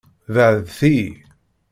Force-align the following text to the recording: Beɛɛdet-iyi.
Beɛɛdet-iyi. 0.33 1.07